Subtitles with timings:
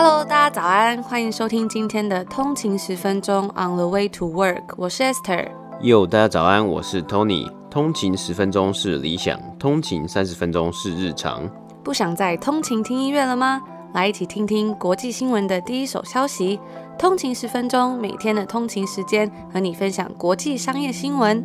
[0.00, 5.48] Hello，大家早安，欢迎收听今天的通勤十分钟 On the way to work，我是 Esther。
[5.80, 7.52] Yo，大家早安，我是 Tony。
[7.68, 11.50] 通勤十分钟是理想，通勤三十分钟是日常。
[11.82, 13.60] 不想再通勤听音乐了吗？
[13.92, 16.60] 来一起听听国际新闻的第一手消息。
[16.96, 21.44] 通勤十分钟，每天的通勤时间和你分享国际商业新闻。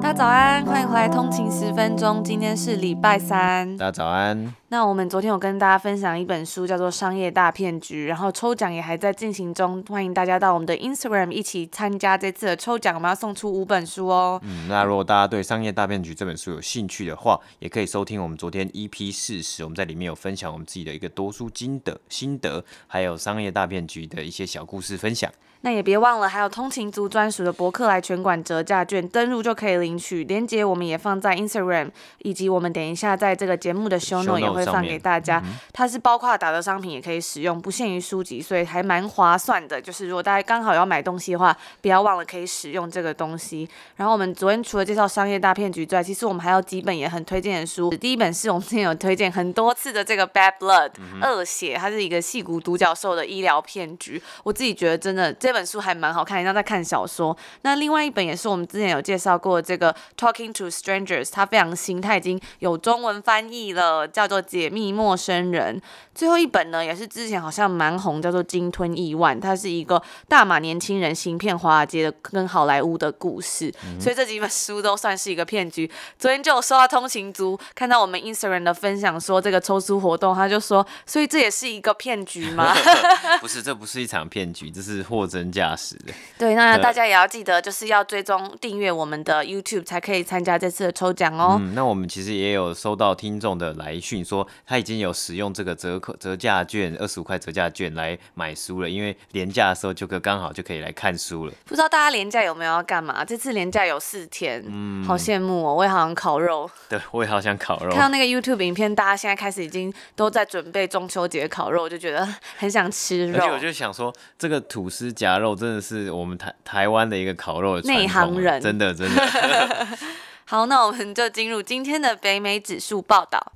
[0.00, 2.22] 大家早安，欢迎回来通勤十分钟。
[2.22, 3.76] 今天是礼拜三。
[3.76, 4.54] 大家早安。
[4.72, 14.40] 那我们昨天有跟大家分享一本书，叫做《商业大骗局》，然后抽奖也还在进行中，欢迎大家到我们的 Instagram 一起参加这次的抽奖，我们要送出五本书哦。
[14.44, 25.28] 嗯，那如果大家对《商业大骗局》这本书有兴趣的话，也可以收听我们昨天 EP 四十，我们在里面有分享我们自己的一个读书心得、心得，还有《商业大骗局》的一些小故事分享。
[25.62, 30.24] 那也别忘了，还有通勤族专属的博客来全馆折价券，登入就可以领取。
[30.24, 35.42] 链接我们也放在 Instagram，以及我们等一下在这个节目的 Show Note 也会放给大家。
[35.72, 39.80] 它是包括打折商品也可以使用，不限于书籍，所以还蛮划算的。
[39.80, 43.68] 就是如果大家刚好要买东西的话，不要忘了可以使用这个东西。
[43.96, 47.90] 然后我们昨天除了介绍商业大骗局之外，其实我们还有几本也很推荐的书。
[47.90, 50.90] 第一本是我们之前有推荐很多次的这个 Bad Blood
[51.22, 54.22] 恶血，它是一个戏骨独角兽的医疗骗局。
[54.42, 57.36] 我自己觉得真的这本书还蛮好看，像在看小说。
[57.62, 65.80] 那另外一本也是我们之前有介绍过这个 Talking to Strangers，它非常新，它已经有中文翻译了，叫做解密陌生人。
[66.12, 73.72] 最后一本呢，也是之前好像蛮红，叫做鲸吞亿万，它是一个大马年轻人行骗华尔街的跟好莱坞的故事。
[73.84, 75.90] 嗯、所以这几本书都算是一个骗局。
[76.18, 82.74] 昨天就有收到通勤族看到我们 Instagram 的分享，说这个抽书活动，他就说，所以这也是一个骗局吗？
[83.40, 86.12] 不是，这不是一场骗局，这是货真价实的。
[86.36, 91.56] 对，那大家也要记得，就是要追踪订阅我们的 YouTube，才可以参加这次的抽奖哦。
[91.60, 101.52] 嗯，那我们其实也有收到听众的来讯，说他已经有使用这个折扣折价券，二十五块折价券来买书了，因为廉价的时候就可刚好就可以来看书了。
[101.64, 103.24] 不知道大家廉价有没有要干嘛？
[103.24, 106.70] 这次廉价有四天，嗯，好羡慕哦，我也好想烤肉。
[106.88, 107.90] 对，我也好想烤肉。
[107.90, 112.26] 看到那个 YouTube 影片，大家现在开始已经都在准备中秋节烤肉，我就觉得
[112.56, 113.38] 很想吃肉。
[113.38, 119.88] 而且我就想说，这个吐司夹肉真的是我们台台湾的一个烤肉的内行人，真的真的。
[120.46, 123.52] 好，那我们就进入今天的北美指数报道。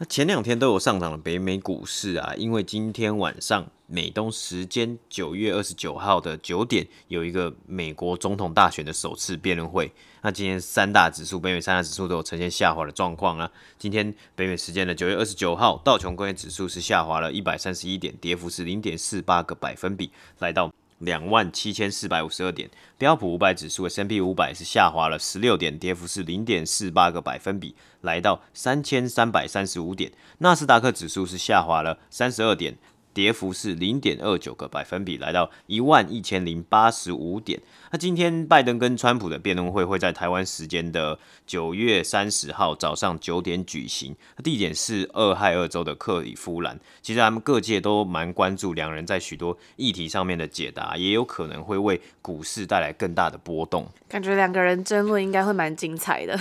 [0.00, 9.90] 那前两天都有上涨的北美股市啊，因为今天晚上美东时间九月二十九号的九点有一个美国总统大选的首次辩论会。
[10.22, 13.50] 那今天三大指数，北美三大指数都有呈现下滑的状况啊。
[13.76, 20.72] 今天北美时间的九月二十九号，道琼工业指数是下滑了一百三十一点，跌幅是零点四八个百分比，来到。
[20.98, 30.12] 两万七千四百五十二点，标普五百指数的 S&P 五百是下滑了十六点，跌幅是零点四八个百分比，来到三千三百三十五点。
[30.38, 32.76] 纳斯达克指数是下滑了三十二点，
[33.14, 37.60] 跌幅是零点二九个百分比，来到一万一千零八十五点。
[37.90, 46.78] 那今天拜登跟川普的辩论会会在台湾时间的九月三十号早上九点举行，地点是俄亥俄州的克里夫兰。
[47.00, 53.86] 其实他们各界都蛮关注两人在许多议题上面的解答，也有可能会为股市带来更大的波动。
[54.06, 56.38] 感觉两个人争论应该会蛮精彩的。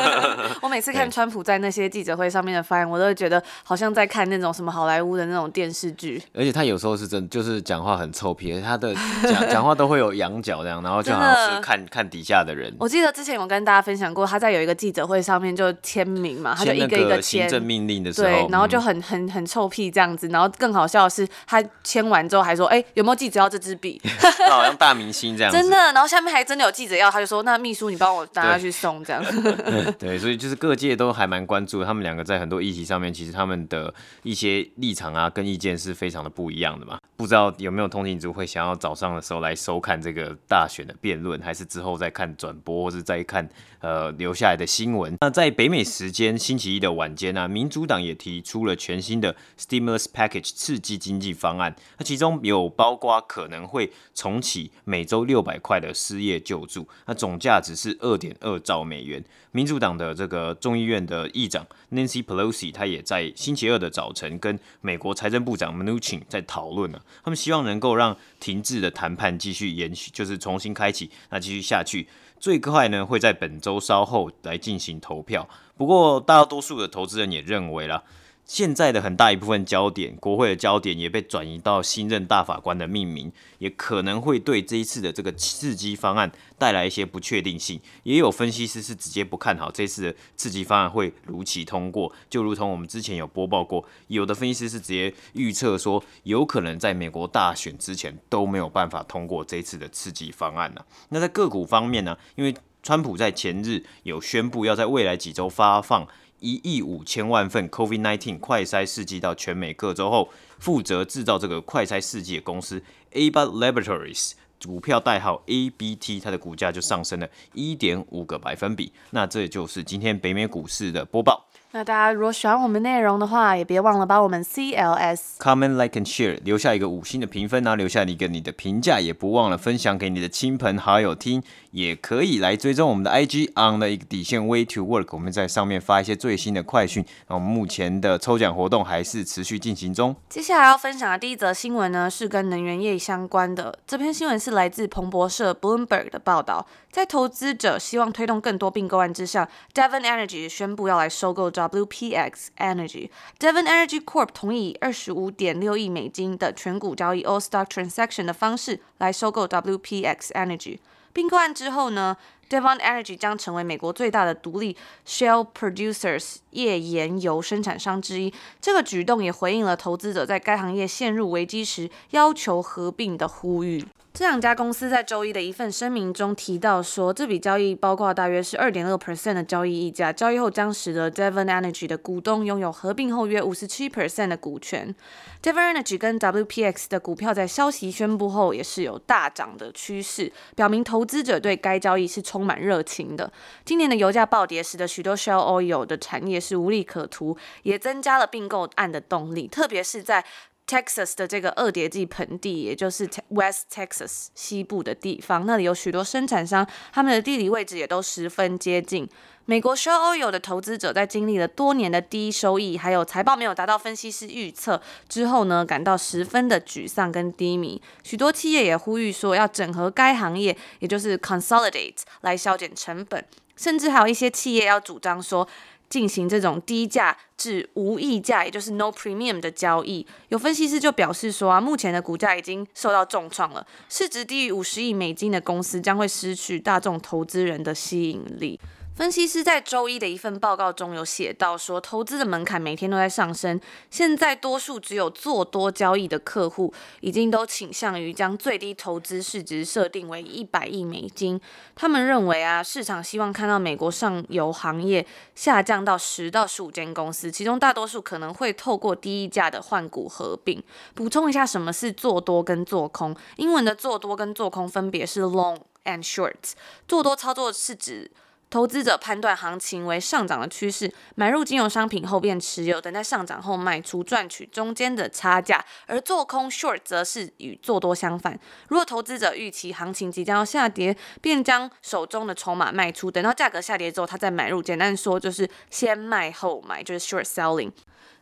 [0.60, 6.22] 我每次看川普在那些记者会上面的发言，我都会觉得好像在看那种什么好莱坞的那种电视剧。
[6.34, 10.89] 而且他有时候是真就是讲话很臭屁，他的讲讲话都会有羊角这样的。
[10.90, 12.74] 然后就好像是看看底下的人。
[12.80, 20.26] 我记得之前有跟大家分享过，他在有一个记者会上面就签名嘛，他就一个一个签行政命令的时候，对，然后就很很很臭屁这样子。
[20.30, 24.02] 然后更好笑的是，他签完之后还说：“哎、欸，有没有记者要这支笔？”
[24.50, 25.56] 好像大明星这样子。
[25.56, 29.24] 真的，然后下面还真的有记者要，他就说：“那秘书你帮我大家去送这样。
[29.96, 36.98] ”对，所以就是各界都还蛮关注他们两个在很多议题上面，其实他们的一些立场啊跟意见是非常的不一样的嘛。
[37.16, 43.48] 不知道有没有通勤族会想要早上的时候来收看这个大选的辩论，还是之后再看转播，或是再看
[43.80, 45.16] 呃留下来的新闻？
[45.20, 59.22] 那在北美时间星期一的晚间呢、民主党也提出了全新的 stimulus package 刺激经济方案，那其中有包括可能会重启每周六百块的失业救助，那总价值是二点二兆美元。
[59.52, 72.06] 民主党的这个众议院的议长 Nancy Pelosi，他也在星期二的早晨跟美国财政部长 Mnuchin 在讨论了，他们希望能够让停滞的谈判继续延续，就是重新开启，那继续下去，
[72.40, 75.48] 最快呢会在本周稍后来进行投票。
[75.76, 78.02] 不过大多数的投资人也认为啦。
[78.50, 87.80] 现在的很大一部分焦点，国会的焦点也被转移到新任大法官的命名，也可能会对这一次的这个刺激方案带来一些不确定性。
[88.02, 100.84] 也有分析师是直接不看好这次的刺激方案会如期通过，就如同我们之前有播报过，有的分析师是直接预测说，有可能在美国大选之前都没有办法通过这一次的刺激方案呢。
[101.10, 106.08] 那在个股方面呢，因为川普在前日有宣布要在未来几周发放。
[106.40, 110.28] 一亿五千万份 COVID-19 快筛试剂到全美各州后，
[110.58, 112.82] 负责制造这个快筛试剂的公司
[113.12, 114.32] Abbott Laboratories，
[114.64, 118.92] 股票代号 ABT，它的股价就上升了一点五个百分比。
[119.10, 121.46] 那这就是今天北美股市的播报。
[121.72, 131.40] 那大家如果喜欢我们内容的话，也别忘了把我们 CLS comment like and share 留下一个五星的评分，然后留下一个你的评价，也不忘了分享给你的亲朋好友听，
[131.72, 137.04] 也可以来追踪我们的 IG on 的一个底线 way to work，我们在上面发一些最新的快讯。
[137.28, 140.16] 那我们目前的抽奖活动还是持续进行中。
[140.28, 143.78] 接下来要分享的第一则新闻呢，是跟能源业相关的。
[143.86, 151.50] 这篇新闻是来自彭博社 Bloomberg 的报道，在投资者希望推动更多并购案之下，Devon Energy 宣布要来收购。
[151.50, 160.78] WPX Energy，Devon Energy Corp 同意以二十五点六亿美金的全股交易 （All Stock Transaction） 的方式来收购 WPX Energy。
[161.12, 162.16] 并购案之后呢
[162.48, 164.76] ，Devon Energy 将成为美国最大的独立
[165.06, 168.32] Shell Producers 页岩油生产商之一。
[168.60, 173.84] 这个举动也回应了投资者在该行业陷入危机时要求合并的呼吁。
[174.12, 184.94] 这两家公司在周一的一份声明中提到说，这笔交易包括大约是二点六 percent 的交易溢价，交易后将使得 Devon Energy 的股东拥有合并后约五十七 percent 的股权。
[185.40, 193.32] Devon Energy 跟 WPX 的股票在消息宣布后也是有大涨的趋势，表明投资者对该交易是充满热情的。
[193.64, 200.24] 今年的油价暴跌，使得许多 Shell Oil 的产业是无利可图，也增加了并购案的动力，特别是在
[200.70, 209.08] Texas 的这个二叠纪盆地，也就是 West Texas 西部的地方，那里有许多生产商，他们的地理位置也都十分接近。
[209.46, 217.82] 美国 Shale Oil 的投资者在经历了多年的低收益，还有财报没有达到分析师预测之后呢，感到十分的沮丧跟低迷。
[218.04, 223.24] 许多企业也呼吁说要整合该行业，也就是 consolidate 来削减成本，
[223.56, 225.48] 甚至还有一些企业要主张说。
[225.90, 230.06] 进行这种低价至无溢价，也就是 no premium 的交易。
[230.28, 238.58] 有分析师就表示说啊，目前的股价已经受到重创了，市值低于五十亿美金的公司将会失去大众投资人的吸引力。
[239.00, 243.58] 分析师在周一的一份报告中有写到说，投资的门槛每天都在上升。
[243.90, 246.70] 现在多数只有做多交易的客户，
[247.00, 251.40] 已经都倾向于将最低投资市值设定为一百亿美金。
[251.74, 260.62] 他们认为啊，市场希望看到美国上游行业下降到十到十五间公司，其中大多数可能会透过低溢价的换股合并。
[260.94, 263.16] 补充一下，什么是做多跟做空？
[263.38, 265.56] 英文的做多跟做空分别是 long
[265.86, 266.52] and short。
[266.86, 268.10] 做多操作是指
[268.50, 275.64] 投资者判断行情为上涨的趋势，买入金融商品后便持有，等待上涨后卖出，赚取中间的差价。
[275.86, 278.38] 而做空 short 则是与做多相反。
[278.68, 284.60] 如果投资者预期行情即将要下跌，便将手中的筹码卖出，等到价格下跌之后，他再买入。
[284.60, 287.70] 简单说就是先卖后买，就是 short selling。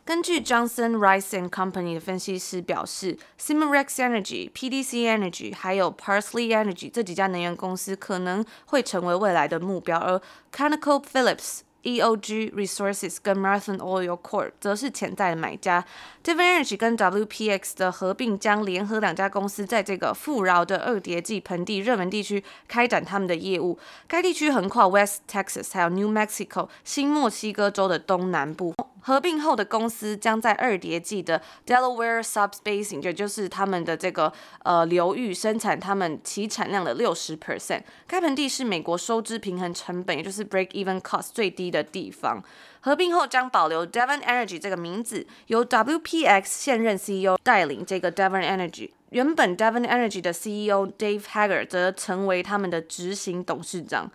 [0.08, 10.18] 根据 Johnson Rice and Company 的分析师表示，Cimarex Energy、PDC Energy 还有 Parsley Energy 这几家能源公司可能会成为未来的目标，而
[10.50, 15.84] ConocoPhillips EOG Resources 跟 Marathon Oil Corp 则是潜在的买家。
[16.24, 23.78] Devon Energy 跟 WPX 的合并将联合两家公司在这个富饶的二叠纪盆地热门地区开展他们的业务。
[24.06, 28.74] 该地区横跨 West Texas 还有 New Mexico 新墨西哥州的东南部。
[29.08, 34.30] 合并后的公司将在二叠纪的 Delaware Subspacing，也就是他们的这个
[34.64, 37.80] 呃流域生产他们其产量的六十 percent。
[38.06, 42.44] 该盆地是美国收支平衡成本，也就是 break-even cost 最低的地方。
[42.80, 48.90] 合并后将保留 Devon Energy 这个名字，由 WPX 现任 CEO 带领这个 Devon Energy。
[49.08, 54.10] 原本 Devon Energy 的 CEO Dave Hager 则成为他们的执行董事长。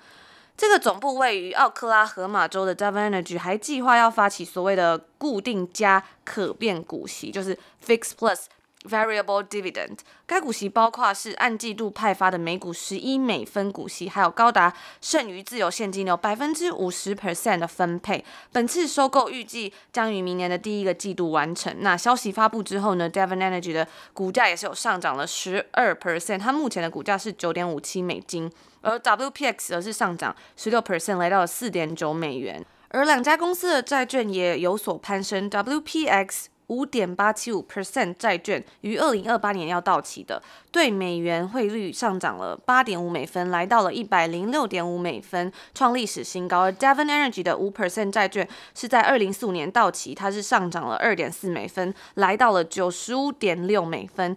[0.55, 8.45] 这个总部位于奥克拉荷马州的 Devon Energy 还计划要发起所谓的固定加可变股息，就是 fix Plus
[8.83, 9.99] Variable Dividend。
[10.25, 18.23] 该股息包括是按季度派发的每股十一美分股息，还有高达剩余自由现金流百分之五十 percent 的分配。
[18.51, 21.75] 本次收购预计将于明年的第一个季度完成。
[21.79, 28.51] 那消息发布之后呢，Devon Energy 的股价也是有上涨了十二 percent，它目前的股价是九点五七美金。
[28.81, 32.65] 而 WPX 则是上涨十六 percent，来到了四点九美元。
[32.89, 36.47] 而两家公司的债券也有所攀升，WPX。
[36.73, 46.61] 五点八七五 percent 债券于二零二八年要到期的，对美元汇率上涨了八点五美分，来到了一百零六点五美分，创历史新高。
[46.61, 54.35] 而 Devon Energy 的五 percent 债券是在二零四五年到期，它是上涨了二点四美分，来到了九十五点六美分。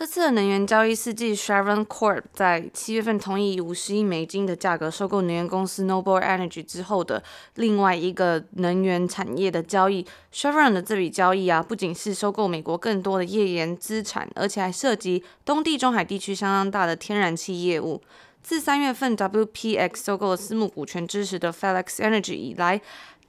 [0.00, 7.22] 这次的能源交易是继 Chevron Corp 在七月份同意以五十亿美金的价格收购能源公司 Noble Energy 之后的
[7.56, 10.06] 另外一个能源产业的交易。
[10.32, 18.00] Chevron 的这笔交易啊，不仅是收购美国更多的页岩资产，而且还涉及东地中海地区相当大的天然气业务。
[18.42, 22.80] 自三月份 WPX 收购了私募股权支持的 Felix Energy 以来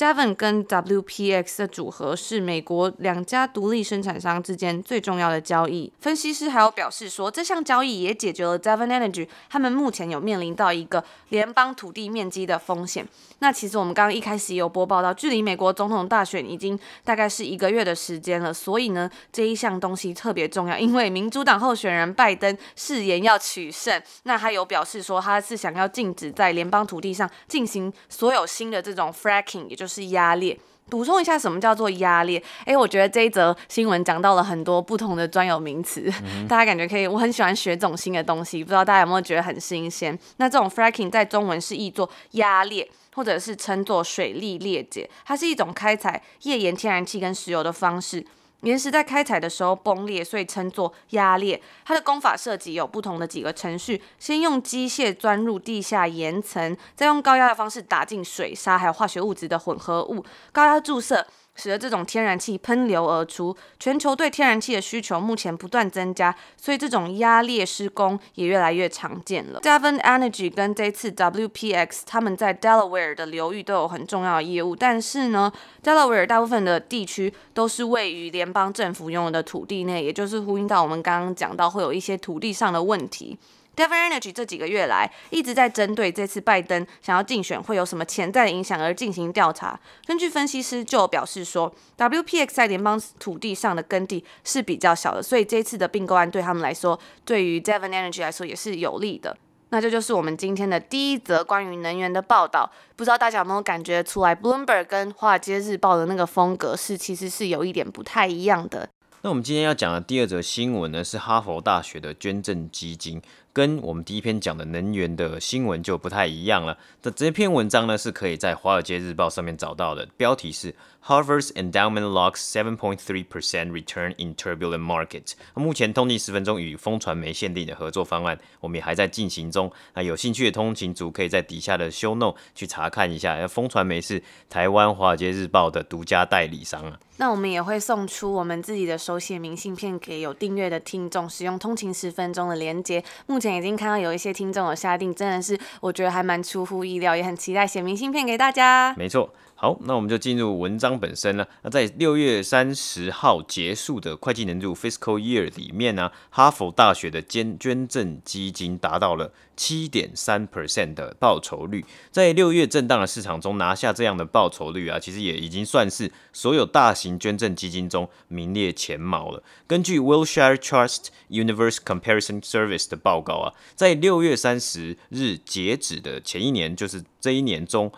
[0.02, 5.94] ，Devon 跟 WPX 的组合是美国两家独立生产商之间最重要的交易。
[6.00, 13.08] 分析师还有表示说，这项交易也解决了 Devon Energy 他们目前有面临到一个联邦土地面积的风险。
[13.38, 30.58] 那其实我们刚刚一开始有播报到，距离美国总统大选已经大概是一个月的时间了，所以呢，这一项东西特别重要，因为民主党候选人拜登誓言要取胜，那他有表示说他是想要禁止在联邦土地上进行所有新的这种 fracking，也就是是压裂。
[30.90, 32.42] 补充一下，什么叫做压裂？
[32.66, 37.08] 诶，我觉得这一则新闻讲到了很多不同的专有名词，嗯、大家感觉可以。
[37.08, 40.18] 我很喜欢学这种新的东西，不知道大家有没有觉得很新鲜？
[40.38, 48.26] 那这种 fracking 在中文是译作压裂，或者是称作水力裂解，它是一种开采页岩天然气跟石油的方式。
[48.62, 51.62] 岩石在开采的时候崩裂，所以称作压裂。
[51.86, 61.26] 它的工法设计有不同的几个程序：先用机械钻入地下岩层，再用高压的方式打进水沙还有化学物质的混合物，高压注射。
[61.62, 69.60] 使得这种天然气喷流而出，全球对天然气的需求目前不断增加，所以这种压裂施工也越来越常见了。
[69.62, 75.52] Devon Energy 跟这次 WPX 他们在 Delaware 的流域都有很重要的业务，但是呢
[75.84, 83.38] ，Delaware 大部分的地区都是位于联邦政府拥有的土地内，也就是呼应到我们刚刚讲到会有一些土地上的问题。
[83.76, 89.80] Devon Energy 这几个月来一直在针对这次拜登想要竞选会有什么潜在的影响而进行调查。
[90.06, 99.38] 根据分析师就表示说，WPX 在联邦土地上的耕地是比较小的，所以这次的并购案对他们来说，对于 Devon Energy 来说也是有利的。
[99.70, 102.70] 那这就是我们今天的第一则关于能源的报道。
[102.98, 108.90] 不知道大家有没有感觉出来，Bloomberg 跟华尔街日报的那个风格是其实是有一点不太一样的。
[109.24, 113.22] 那我们今天要讲的第二则新闻呢，是哈佛大学的捐赠基金。
[113.54, 116.78] 跟我们第一篇讲的能源的新闻就不太一样了。
[117.02, 120.74] 这这篇文章呢，是可以在《华尔街日报》上面找到的，标题是
[121.06, 125.34] Harvard's Endowment Locks 7.3% Return in Turbulent Market。
[125.56, 129.72] 目前通勤十分钟与风传媒限定的合作方案，我们也还在进行中。
[129.96, 133.48] 那有兴趣的通勤族可以在底下的 Show Note 去查看一下。
[133.48, 137.00] 风传媒是台湾《华尔街日报》的独家代理商啊。
[137.18, 143.04] 那我们也会送出我们自己的手写明信片给有订阅的听众，使用通勤十分钟的连接。
[143.28, 148.94] 目前已经看到有一些听众有下定，真的是我觉得还蛮出乎意料，也很期待写明信片给大家。
[148.98, 149.34] 没错。
[149.62, 151.48] 好，那我们就进入文章本身了。
[151.62, 161.86] 那在六月三十号结束的会计年度 fiscal year 里面呢，哈佛大学的捐捐赠基金达到了七点三 percent 的报酬率。
[162.10, 169.44] 在六月震荡的市场中拿下这样的报酬率啊，其实也已经算是所有大型捐赠基金中名列前茅了。
[169.68, 177.92] 根据 Wilshire Trust Universe Comparison Service 的报告啊，在六月三十日截止的前一年，就是这一年中。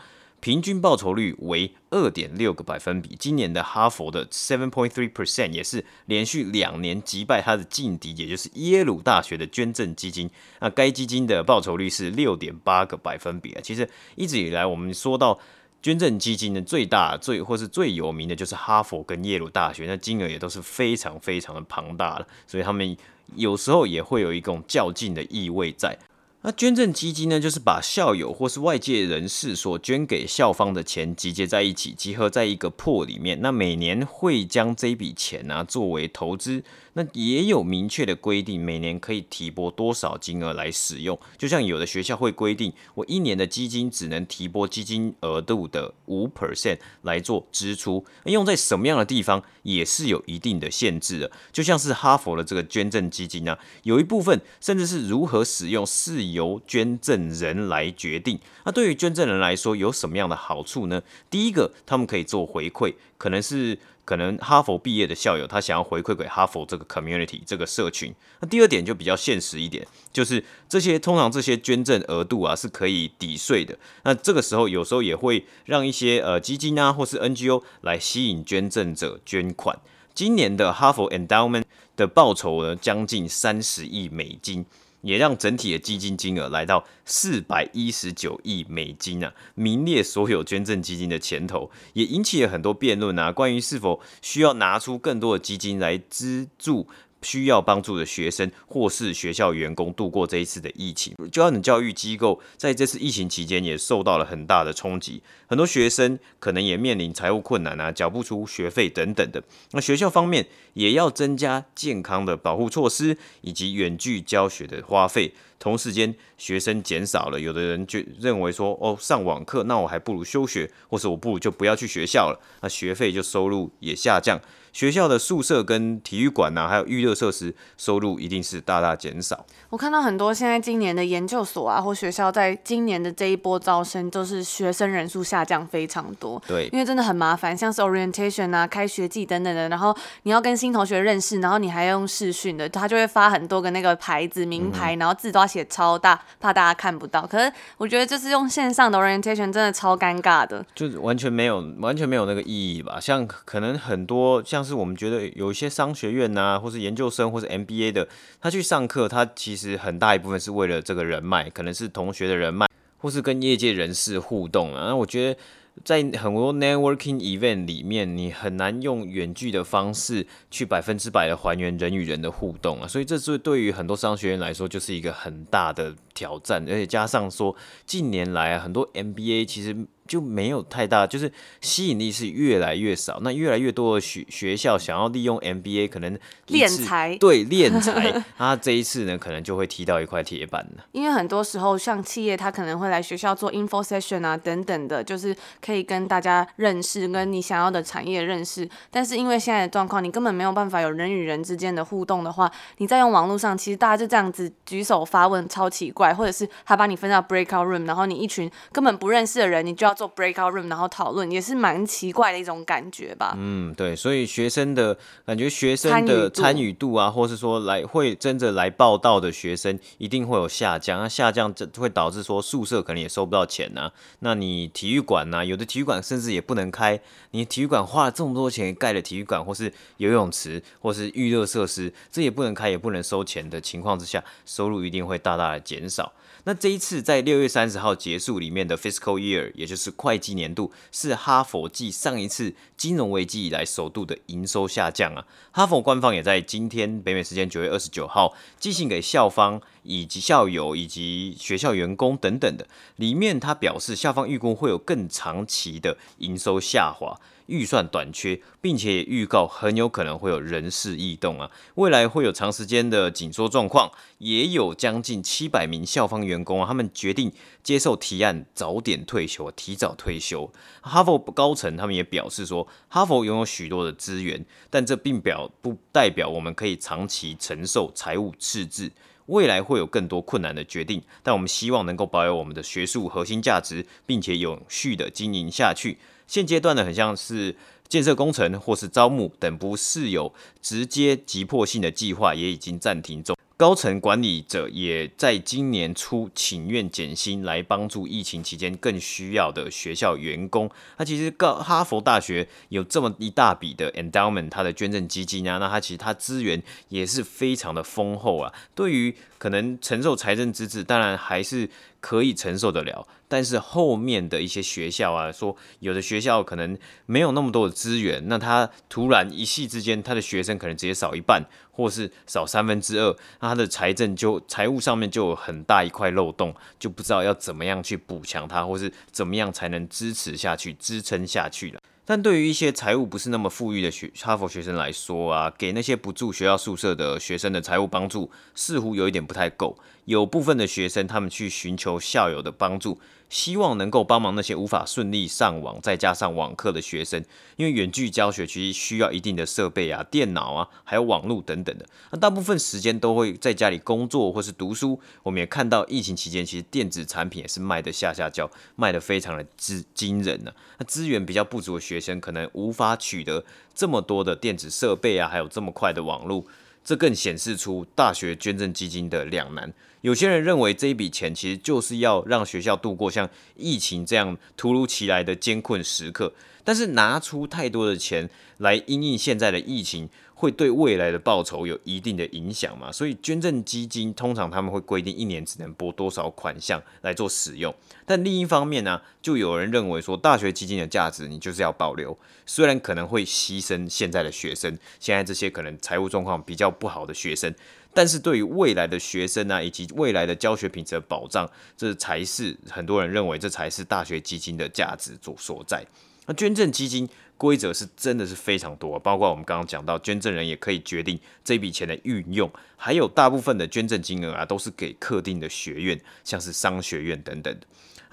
[0.43, 3.15] 平均报酬率为二点六个百分比。
[3.17, 10.29] 今年的哈佛的 seven point three percent 也是连续两年击败它的劲敌，也就是耶鲁大学的捐赠基金。
[10.59, 13.61] 那该基金的报酬率是六点八个百分比啊。
[13.63, 15.39] 其实一直以来，我们说到
[15.81, 22.27] 捐赠基金的最大、最或是最有名的就是哈佛跟耶鲁大学，那金额也都是非常非常的庞大了。
[22.45, 22.97] 所以他们
[23.37, 25.97] 有时候也会有一种较劲的意味在。
[26.45, 33.39] 那捐赠基金呢，就是把校友或是外界人士所捐给校方的钱集结在一起，集合在一个破里面。
[33.41, 36.61] 那每年会将这笔钱呢作为投资。
[36.93, 41.19] 那也有明确的规定，每年可以提拨多少金额来使用。
[41.37, 48.05] 就像有的学校会规定，我一年的基金只能提拨基金额度的五 percent 来做支出。
[48.25, 51.31] 用在什么样的地方也是有一定的限制的。
[51.51, 58.39] 就像是哈佛的这个捐赠基金呢、啊，有一部分甚至是如何使用，是由捐赠人来决定。
[58.65, 61.01] 那对于捐赠人来说，有什么样的好处呢？
[61.29, 63.79] 第一个，他们可以做回馈，可能是。
[64.05, 68.13] 可能哈佛毕业的校友，他想要回馈给哈佛这个 community 这个社群。
[68.41, 73.77] 那第二点就比较现实一点，就是这些通常这些捐赠额度啊是可以抵税的。
[74.03, 79.79] 那这个时候有时候也会让一些呃基金啊或是 NGO 来吸引捐赠者捐款。
[80.13, 81.63] 今年的哈佛 Endowment
[81.95, 84.65] 的报酬呢，将近三十亿美金。
[85.03, 96.87] 也让整体的基金金额来到四百一十九亿美金啊，名列所有捐赠基金的前头，也引起了很多辩论啊，关于是否需要拿出更多的基金来资助。
[97.23, 109.41] 需要帮助的学生或是学校员工度过这一次的疫情，就像教育机构在这次疫情期间也受到了很大的冲击，很多学生可能也面临财务困难啊，缴不出学费等等的。
[109.71, 115.33] 那学校方面也要增加健康的保护措施以及远距教学的花费。
[115.63, 124.37] 同时间，学生减少了，有的人就认为说，哦，上网课，那我还不如休学，或是我不如就不要去学校了，那学费就收入也下降。
[124.73, 129.45] 学校的宿舍跟体育馆呐、啊，还有娱乐设施收入一定是大大减少。
[129.69, 136.41] 我看到很多现在今年的研究所啊，或学校在今年的这一波招生，都是学生人数下降非常多。
[136.47, 147.27] 对，因为真的很麻烦，像是 orientation 啊、开学季等等的，然后你要跟新同学认识，然后你还要用视讯的，他就会发很多个那个牌子、名牌，然后字都要写超大，怕大家看不到。
[147.27, 152.99] 可是我觉得就是用线上的 orientation 真的超尴尬的，就是完全没有完全没有那个意义吧？
[152.99, 154.63] 像可能很多像。
[154.63, 158.07] 是我们觉得有一些商学院呐、啊，或是研究生，或是 MBA 的，
[158.39, 162.65] 他去上课，他其实很大一部分是为了这个人脉，可能是同学的人脉，
[162.97, 164.85] 或是跟业界人士互动啊。
[164.87, 165.37] 那我觉得
[165.83, 172.87] 在很多 networking event 里面，你很难用远距的方式去百分之百的还原人与人的互动啊。
[172.87, 179.75] 所以这是对于很多商学院来说，就是一个很大的挑战，而且加上说近年来啊，很多 MBA 其实。
[180.07, 181.31] 就没有太大，就是
[181.61, 183.19] 吸引力是越来越少。
[183.21, 186.17] 那越来越多的学学校想要利用 MBA，可能
[186.47, 190.83] 练才，对练才， 他这一次呢，可能就会踢到一块铁板了。
[190.91, 198.69] 因为很多时候，像企业，他可能会来学校做 info session 啊，等等的，就是可以跟大家认识，跟你想要的产业认识。
[198.91, 209.92] 但是因为现在的状况，你根本没有办法有人与人之间的互动的话，你在用网络上，其实大家就这样子举手发问，超奇怪，或者是他把你分到 breakout room，然后你一群根本不认识的人，你就要。
[209.93, 213.35] 做 breakout room，然后讨论也是蛮奇怪的一种感觉吧。
[213.37, 220.99] 嗯，对，所以学生的感觉，学生的参与度啊，或是说来会真的来报道的学生，一定会有下降。
[220.99, 223.91] 那下降这会导致说宿舍可能也收不到钱啊。
[224.19, 225.43] 那你体育馆呢、啊？
[225.43, 226.99] 有的体育馆甚至也不能开。
[227.31, 236.13] 你体育馆花了这么多钱盖的体育馆，或是游泳池，或是娱乐设施，这也不能开，也不能收钱的情况之下，收入一定会大大的减少。
[236.45, 245.25] 那这一次在六月三十号结束里面的 fiscal year，也就是是会计年度，是哈佛继上一次金融危机以来首度的营收下降啊。
[245.51, 257.19] 哈佛官方也在今天北美时间九月二十九号寄信给校方以及校友以及学校员工等等的，里面他表示校方预估会有更长期的营收下滑。
[257.47, 267.29] 预算短缺，并且预告很有可能会有人事异动啊，未来会有长时间的紧缩状况，也有将近七百名校方员工啊，他们决定
[267.61, 270.49] 接受提案，早点退休，提早退休。
[270.79, 278.89] 哈佛高层他们也表示说，哈佛拥有许多的资源，但这并表不代表我们可以长期承受财务赤字，
[279.27, 285.97] 未来会有更多困难的决定，但我们希望能够保有我们的学术核心价值，并且有序的经营下去。
[286.27, 287.55] 现阶段呢，很像是
[287.87, 293.37] 建设工程或是招募等不是有直接急迫性的计划，也已经暂停中。
[293.55, 300.69] 高层管理者也在今年初请愿减薪，来帮助疫情期间更需要的学校员工。
[300.97, 308.51] 那其实高哈佛大学有这么一大笔的 endowment，它的捐赠基金啊，那它其实它资源也是非常的丰厚啊。
[308.73, 311.69] 对于可能承受财政支持，当然还是
[312.03, 313.07] 可以承受得了。
[313.29, 331.79] 但是后面的一些学校啊，说有的学校可能没有那么多的资源，那他突然一夕之间，他的学生可能直接少一半，或是少三分之二，那他的财政就财务上面就有很大一块漏洞，就不知道要怎么样去补强它，或是怎么样才能支持下去、支撑下去了。
[332.05, 339.77] 但对于一些财务不是那么富裕的学哈佛学生来说啊，给那些不住学校宿舍的学生的财务帮助似乎有一点不太够。
[340.05, 342.99] 有部分的学生他们去寻求校友的帮助。
[343.33, 351.85] 希望能够帮忙那些无法顺利上网再加上网课的学生，因为远距教学其实需要一定的设备啊、电脑啊，还有网络等等的。
[352.11, 354.99] 那大部分时间都会在家里工作或是读书。
[355.23, 363.43] 我们也看到疫情期间，其实电子产品也是卖得下下叫，卖得非常的惊惊人呢、那资源比较不足的学生，可能无法取得
[363.73, 366.45] 这么多的电子设备啊，还有这么快的网络。
[366.85, 369.73] 这更显示出大学捐赠基金的两难。
[370.03, 382.91] 有些人认为这一笔钱其实就是要让学校度过像疫情这样突如其来的艰困时刻，但是拿出太多的钱来因应现在的疫情，会对未来的报酬有一定的影响嘛？
[382.91, 387.73] 所以捐赠基金通常他们会规定一年只能拨多少款项来做使用。
[388.05, 397.55] 但另一方面呢、就有人认为说大学基金的价值你就是要保留，虽然可能会牺牲现在的学生，现在这些可能财务状况比较不好的学生，
[397.93, 405.85] 但是对于未来的学生啊以及未来的教学品质的保障，这才是很多人认为这才是大学基金的价值所所在。
[406.25, 407.09] 那捐赠基金。
[407.35, 417.53] 规则是真的是非常多，包括我们刚刚讲到，捐赠人也可以决定这笔钱的运用，还有大部分的捐赠金额啊，都是给特定的学院，像是商学院等等。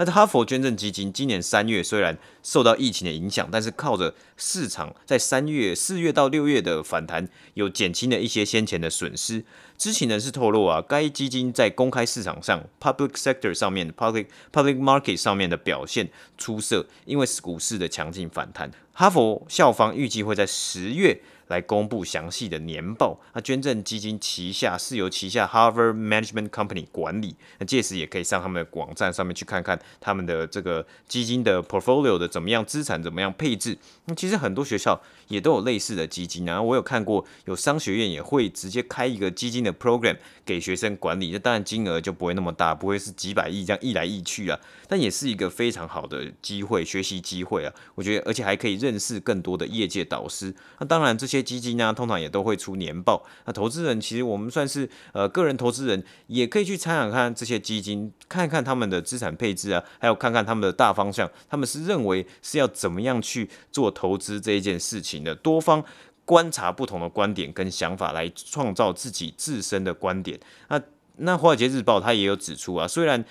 [0.03, 9.45] 那哈佛捐赠基金今年三月虽然受到疫情的影响，但是靠着市场在三月、四月到六月的反弹，有减轻了一些先前的损失。
[9.77, 16.09] 知情人士透露啊，该基金在公开市场上 （public sector） 上面 （public public market） 上面的表现
[16.39, 18.71] 出色，因为股市的强劲反弹。
[18.95, 21.21] 哈佛校方预计会在十月。
[21.51, 23.21] 来公布详细的年报。
[23.35, 27.35] 那捐赠基金旗下是由旗下 Harvard Management Company 管理。
[27.59, 33.77] 那届时也可以上他们的网站上面去看看他们的这个基金的 portfolio 的怎么样，资产怎么样配置。
[34.05, 36.63] 那其实很多学校也都有类似的基金啊。
[36.63, 41.33] 我有看过，有商学院也会直接开一个基金的 program 给学生管理。
[41.33, 44.57] 那当然金额就不会那么大，不会是几百亿这样溢来溢去啊。
[44.87, 47.73] 但也是一个非常好的机会，学习机会啊。
[47.97, 50.55] 我觉得，而且还可以认识更多的业界导师。
[50.79, 51.40] 那当然这些。
[51.43, 53.25] 基金呢，通常也都会出年报。
[53.45, 65.35] 那投资人其实我们算是呃个人投资人，也可以去参考看这些基金，看看他们的资产配置啊，还有看看他们的大方向，他们是认为是要怎么样去做投资这一件事情的。
[65.35, 65.85] 多方
[66.25, 70.39] 观察不同的观点跟想法，来创造自己自身的观点。
[70.69, 70.81] 那
[71.17, 73.25] 那华尔街日报它也有指出啊，虽然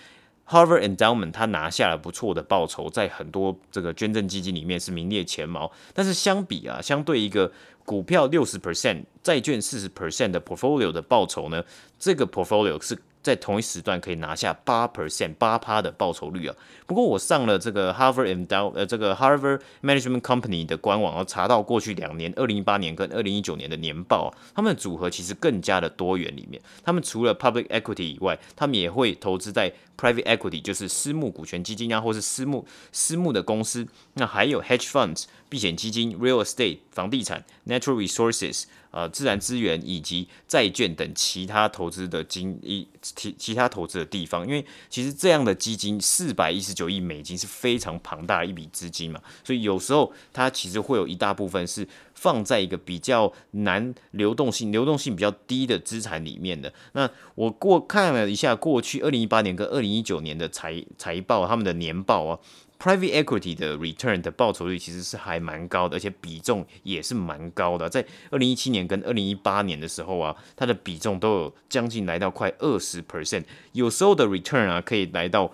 [0.48, 7.52] Harvard Endowment 他拿下了不错的报酬，在很多这个捐赠基金里面是名列前茅，但是相比啊，相对一个
[7.90, 11.66] 股票六十 percent、债券四十 percent 的 portfolio 的报酬呢，
[11.98, 12.96] 这个 portfolio 是。
[13.22, 16.56] 在同一时段可以拿下八 percent 八趴的报酬率啊！
[16.88, 26.30] 不过我上了这个 Harvard Endow 呃这个 Harvard Management Company 的官网，然后查到过去两年二零一八年跟二零一九年的年报啊，他们的组合其实更加的多元。
[26.36, 33.86] 里面他们除了 Public Equity 以外，他们也会投资在 Private Equity，就是私募股权基金啊，或是私募私募的公司。
[34.14, 38.64] 那还有 Hedge Funds 避险基金、Real Estate 房地产、Natural Resources。
[38.92, 56.74] 呃，自然资源以及债券等其他投资的金一其其他投资的地方，因为其实这样的基金四百一十九亿美金是非常庞大的一笔资金嘛，所以有时候它其实会有一大部分是放在一个比较难流动性、流动性比较低的资产里面的。
[56.94, 62.40] 那我过看了一下过去二零一八年跟二零一九年的财财报，他们的年报啊。
[62.80, 67.90] Private equity 的 return 的报酬率其实是还蛮高的，而且比重也是蛮高的。
[67.90, 75.52] 在二零一七年跟二零一八年的时候啊，它的比重都有将近来到快二十 percent，有时候的 return 啊可以来到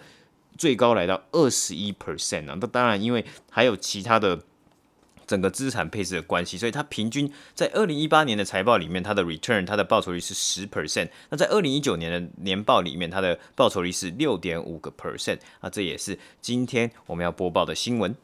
[0.56, 2.58] 最高来到二十一 percent 啊。
[2.62, 4.40] 那当然，因为还有其他的。
[5.28, 11.10] 整个资产配置的关系，所以它平均在二零一八年的财报里面，它的 return 它的报酬率是十 percent。
[11.30, 15.40] 那在二零一九年的年报里面，它的报酬率是六点五个 percent。
[15.62, 18.16] 那这也是今天我们要播报的新闻。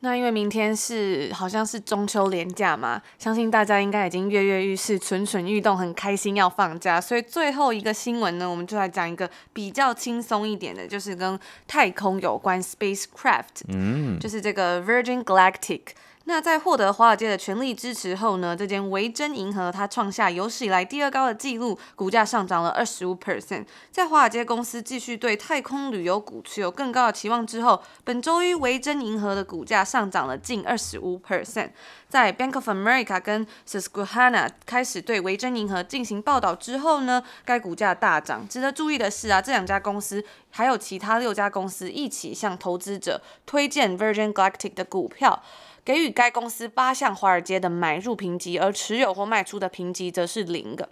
[0.00, 7.00] 那因为明天是好像是中秋连假嘛，相信大家应该已经跃跃欲试、蠢蠢欲动，很开心要放假。
[7.00, 13.62] 所以最后一个新闻呢，我们就来讲一个比较轻松一点的，就是跟太空有关 （spacecraft）。
[13.68, 15.80] 嗯，就是这个 Virgin Galactic。
[16.26, 23.66] 那在获得华尔街的全力支持后呢，这间维珍银河它创下有史以来第二高的纪录，股价上涨了二十五 percent。
[23.90, 31.70] 在华尔街公司继续对太空旅游股持有更高的期望之后，本周一维珍银河的股价上涨了近二十五 percent。
[32.08, 38.48] 在 Bank of America 跟 Susquehanna 开始对维珍银河进行报道之后呢，该股价大涨。
[38.48, 45.42] 值得注意的是啊，这两家公司还有其他六家公司一起向投资者推荐 Virgin Galactic 的股票。
[45.84, 50.88] 给予该公司八项华尔街的买入评级，而持有或卖出的评级则是零个。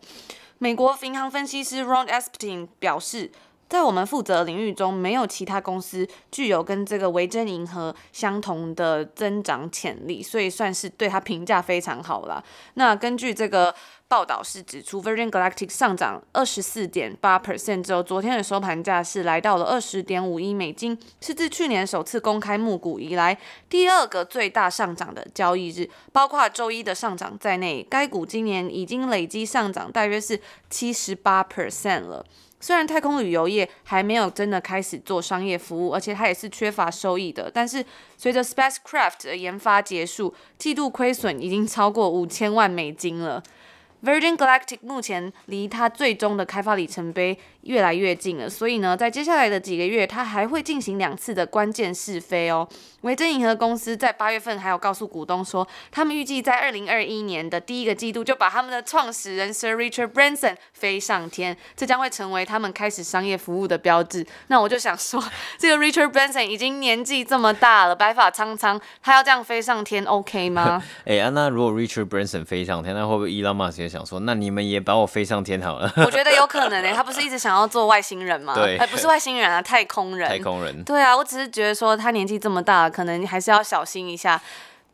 [0.58, 3.32] 美国银行分析师 Ron Espetin 表示，
[3.72, 12.44] 在我们负责的领域中，没有其他公司具有跟这个维珍银河相同的增长潜力，所以算是对它评价非常好了。
[12.74, 13.74] 那根据这个。
[14.08, 23.38] 报道是指出，Virgin Galactic 上涨二十四点八 percent 之后，昨天的收盘价是来到了二十点五亿美金，是自去年首次公开募股以来
[23.70, 32.22] 第二个最大上涨的交易日，包括周一的上涨在内，该股今年已经累计上涨大约是七十八 percent 了。
[32.62, 37.84] 虽然太空旅游业还没有真的开始做商业服务，而且它也是缺乏收益的，但是
[38.16, 43.42] 随着 Spacecraft 的研发结束，季度亏损已经超过五千万美金了。
[44.04, 52.68] Virgin Galactic 目前离它最终的开发里程碑越来越近了，所以呢，在接下来的几个月，它还会进行两次的关键试飞哦。
[53.02, 64.24] 维珍银河公司在八月份还有告诉股东说，他们预计在二零二一年的第一个季度就把他们的创始人 Sir Richard Branson 飞上天，这将会成为他们开始商业服务的标志。
[64.46, 65.22] 那我就想说，
[65.58, 70.82] 这个 Richard Branson 已经年纪这么大了，白发苍苍，他要这样飞上天，OK 吗？
[71.04, 75.92] 哎、欸，那如果 Richard Branson 飞上天，那会不会 Elon Musk 想说，那你们也把我飞上天好了。
[75.96, 78.54] 我觉得有可能诶、欸，他不是一直想要做外星人吗？
[78.56, 80.28] 对，哎，不是外星人啊，太空人。
[80.28, 80.84] 太空人。
[80.84, 84.40] 对啊，我只是觉得说他年纪这么大，可能还是要小心一下。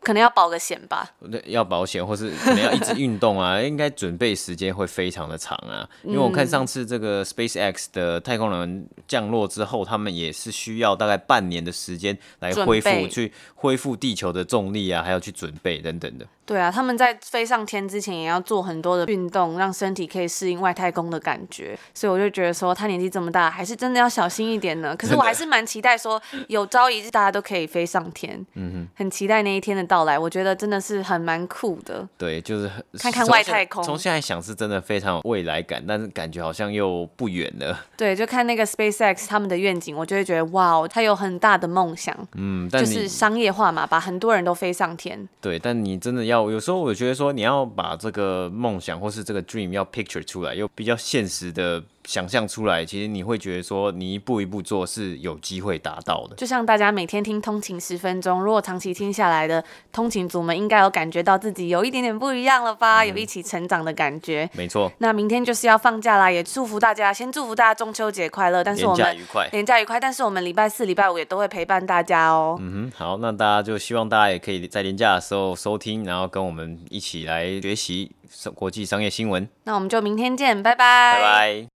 [0.01, 5.87] 可能要保个险吧，对，要保险，或是可能要一直运动啊， 应该准备时间会非常的长啊。
[6.05, 16.25] 因为我看上次这个 SpaceX 的太空人降落之后，他们也是需要大概半年的时间来恢复，去恢复地球的重力啊，还要去准备等等的。
[16.49, 21.79] 对啊，他们在飞上天之前也要做很多的运动，让身体可以适应外太空的感觉。
[21.93, 24.97] 所以我就觉得说，他年纪这么大，还是真的要小心一点呢。
[24.97, 30.19] 可是我还是蛮期待说，有朝一日大家都可以飞上天，嗯哼，很期待那一天的到来。
[30.19, 32.09] 我觉得真的是很蛮酷的。
[32.17, 33.85] 对，就是看看外太空。
[33.85, 37.79] 从现在想是真的非常有未来感，但是感觉好像又不远了。
[37.95, 42.17] 对，就看那个 SpaceX 他们的愿景，我就会觉得哇哦，他有很大的梦想。
[42.37, 45.29] 嗯，但就是商业化嘛，把很多人都飞上天。
[45.43, 46.38] 对，但你真的要。
[46.51, 51.83] 有时候我觉得说，你要把这个梦想或是这个 dream 要 picture 出来，又比较现实的。
[52.09, 56.37] 想象出来，其实你会觉得说，你一步一步做是有机会达到的。
[56.37, 63.03] 就像大家每天听通勤十分钟，如果长期听下来的通勤族们，应该有感觉到自己有一点点不一样了吧？
[63.03, 64.49] 嗯、有一起成长的感觉。
[64.55, 64.90] 没错。
[65.01, 68.64] 那明天就是要放假啦，也祝福大家，先祝福大家中秋节快乐。
[68.64, 70.01] 但是我们愉快，连假愉快。
[70.01, 72.57] 但是我们礼拜四、礼拜五也都会陪伴大家哦。
[72.59, 78.12] 嗯哼，好，那大家就希望大家也可以在年假的时候收听，然后跟我们一起来学习
[78.55, 79.47] 国际商业新闻。
[79.64, 81.12] 那我们就明天见，拜拜。
[81.12, 81.21] 拜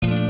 [0.02, 0.23] 拜。